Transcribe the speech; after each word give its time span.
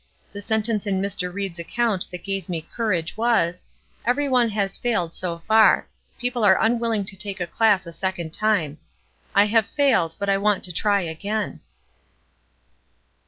The 0.33 0.41
sentence 0.41 0.87
in 0.87 0.99
Mr. 0.99 1.31
Ried's 1.31 1.59
account 1.59 2.09
that 2.09 2.23
gave 2.23 2.49
me 2.49 2.67
courage 2.73 3.15
was, 3.17 3.67
'Every 4.03 4.27
one 4.27 4.49
has 4.49 4.75
failed, 4.75 5.13
so 5.13 5.37
far; 5.37 5.87
people 6.19 6.43
are 6.43 6.59
unwilling 6.59 7.05
to 7.05 7.15
take 7.15 7.37
the 7.37 7.45
class 7.45 7.85
a 7.85 7.93
second 7.93 8.33
time.' 8.33 8.79
I 9.35 9.45
have 9.45 9.67
failed, 9.67 10.15
but 10.17 10.27
I 10.27 10.39
want 10.39 10.63
to 10.63 10.71
try 10.73 11.01
again." 11.01 11.59